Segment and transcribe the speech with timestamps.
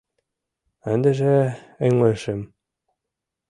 [0.93, 1.35] Ындыже
[1.85, 2.41] ыҥлышым...